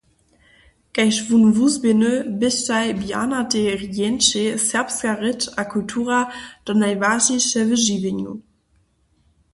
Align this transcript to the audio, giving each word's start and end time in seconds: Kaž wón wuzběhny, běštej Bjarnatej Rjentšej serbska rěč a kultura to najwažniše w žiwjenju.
Kaž 0.95 1.15
wón 1.27 1.45
wuzběhny, 1.55 2.13
běštej 2.39 2.87
Bjarnatej 2.99 3.67
Rjentšej 3.81 4.49
serbska 4.67 5.11
rěč 5.21 5.41
a 5.59 5.61
kultura 5.73 6.19
to 6.65 6.71
najwažniše 6.83 7.61
w 7.69 7.71
žiwjenju. 7.85 8.33